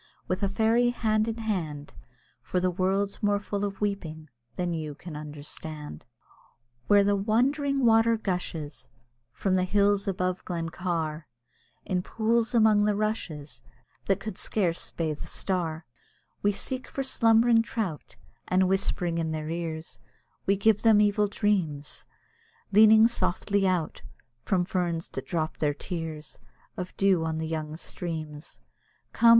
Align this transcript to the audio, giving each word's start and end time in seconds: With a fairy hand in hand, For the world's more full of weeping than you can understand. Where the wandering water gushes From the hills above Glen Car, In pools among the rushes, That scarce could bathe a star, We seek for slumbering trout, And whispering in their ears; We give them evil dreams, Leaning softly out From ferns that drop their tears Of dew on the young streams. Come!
With 0.27 0.41
a 0.41 0.49
fairy 0.49 0.89
hand 0.89 1.27
in 1.27 1.37
hand, 1.37 1.93
For 2.41 2.59
the 2.59 2.71
world's 2.71 3.21
more 3.21 3.37
full 3.39 3.63
of 3.63 3.79
weeping 3.81 4.29
than 4.55 4.73
you 4.73 4.95
can 4.95 5.15
understand. 5.15 6.05
Where 6.87 7.03
the 7.03 7.15
wandering 7.15 7.85
water 7.85 8.17
gushes 8.17 8.87
From 9.31 9.53
the 9.57 9.63
hills 9.63 10.07
above 10.07 10.43
Glen 10.43 10.69
Car, 10.69 11.27
In 11.85 12.01
pools 12.01 12.55
among 12.55 12.85
the 12.85 12.95
rushes, 12.95 13.61
That 14.07 14.23
scarce 14.39 14.89
could 14.89 14.97
bathe 14.97 15.23
a 15.23 15.27
star, 15.27 15.85
We 16.41 16.51
seek 16.51 16.87
for 16.87 17.03
slumbering 17.03 17.61
trout, 17.61 18.15
And 18.47 18.67
whispering 18.67 19.19
in 19.19 19.29
their 19.29 19.51
ears; 19.51 19.99
We 20.47 20.57
give 20.57 20.81
them 20.81 20.99
evil 20.99 21.27
dreams, 21.27 22.05
Leaning 22.71 23.07
softly 23.07 23.67
out 23.67 24.01
From 24.45 24.65
ferns 24.65 25.09
that 25.09 25.27
drop 25.27 25.57
their 25.57 25.75
tears 25.75 26.39
Of 26.75 26.97
dew 26.97 27.23
on 27.23 27.37
the 27.37 27.45
young 27.45 27.77
streams. 27.77 28.61
Come! 29.13 29.29